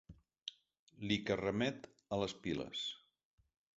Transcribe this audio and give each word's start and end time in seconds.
Li 1.11 1.17
que 1.27 1.37
remet 1.41 1.85
a 2.17 2.19
les 2.23 2.35
piles. 2.47 2.85